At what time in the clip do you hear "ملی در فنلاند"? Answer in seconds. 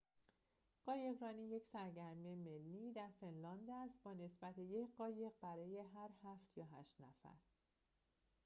2.35-3.69